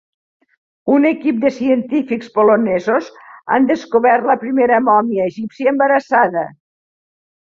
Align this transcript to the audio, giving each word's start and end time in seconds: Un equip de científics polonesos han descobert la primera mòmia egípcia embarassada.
Un 0.93 1.03
equip 1.09 1.41
de 1.43 1.51
científics 1.57 2.31
polonesos 2.37 3.11
han 3.57 3.69
descobert 3.73 4.27
la 4.31 4.37
primera 4.45 4.81
mòmia 4.89 5.29
egípcia 5.33 5.75
embarassada. 5.75 6.49